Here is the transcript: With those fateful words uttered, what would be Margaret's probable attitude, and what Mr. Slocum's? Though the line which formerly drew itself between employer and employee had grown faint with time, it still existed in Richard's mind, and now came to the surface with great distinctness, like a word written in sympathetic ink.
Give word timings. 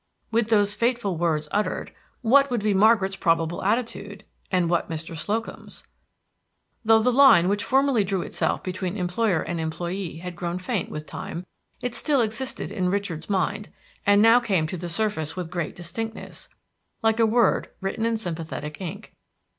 With 0.31 0.49
those 0.49 0.73
fateful 0.73 1.15
words 1.15 1.47
uttered, 1.51 1.91
what 2.23 2.49
would 2.49 2.63
be 2.63 2.73
Margaret's 2.73 3.15
probable 3.15 3.61
attitude, 3.61 4.23
and 4.51 4.67
what 4.67 4.89
Mr. 4.89 5.15
Slocum's? 5.15 5.85
Though 6.83 7.03
the 7.03 7.11
line 7.13 7.47
which 7.47 7.63
formerly 7.63 8.03
drew 8.03 8.23
itself 8.23 8.63
between 8.63 8.97
employer 8.97 9.41
and 9.43 9.59
employee 9.59 10.15
had 10.17 10.35
grown 10.35 10.57
faint 10.57 10.89
with 10.89 11.05
time, 11.05 11.45
it 11.83 11.93
still 11.93 12.21
existed 12.21 12.71
in 12.71 12.89
Richard's 12.89 13.29
mind, 13.29 13.69
and 14.03 14.23
now 14.23 14.39
came 14.39 14.65
to 14.65 14.75
the 14.77 14.89
surface 14.89 15.35
with 15.35 15.51
great 15.51 15.75
distinctness, 15.75 16.49
like 17.03 17.19
a 17.19 17.27
word 17.27 17.69
written 17.79 18.03
in 18.03 18.17
sympathetic 18.17 18.81
ink. 18.81 19.13